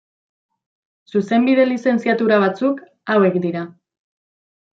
Zuzenbide 1.11 1.65
Lizentziatura 1.73 2.41
batzuk 2.45 2.81
hauek 3.17 3.39
dira. 3.45 3.63